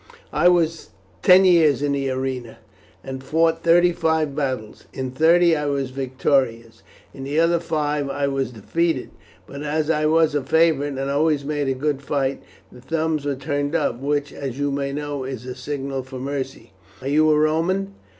[0.33, 0.89] "I was
[1.21, 2.57] ten years in the arena,
[3.03, 4.85] and fought thirty five battles.
[4.91, 6.81] In thirty I was victorious,
[7.13, 9.11] in the other five I was defeated;
[9.45, 12.41] but as I was a favourite, and always made a good fight,
[12.71, 16.71] the thumbs were turned up, which, as you may know, is the signal for mercy."
[17.03, 17.93] "Are you a Roman?"